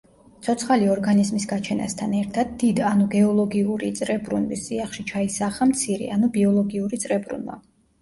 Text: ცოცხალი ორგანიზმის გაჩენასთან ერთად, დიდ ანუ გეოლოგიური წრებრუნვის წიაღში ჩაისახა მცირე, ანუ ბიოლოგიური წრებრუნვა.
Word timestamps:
ცოცხალი 0.45 0.87
ორგანიზმის 0.93 1.45
გაჩენასთან 1.51 2.15
ერთად, 2.21 2.57
დიდ 2.65 2.83
ანუ 2.93 3.07
გეოლოგიური 3.13 3.93
წრებრუნვის 4.01 4.67
წიაღში 4.67 5.09
ჩაისახა 5.15 5.73
მცირე, 5.77 6.13
ანუ 6.21 6.35
ბიოლოგიური 6.43 7.05
წრებრუნვა. 7.09 7.65